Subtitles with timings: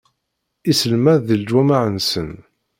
[0.71, 2.29] Isselmad di leǧwameɛ-nsen.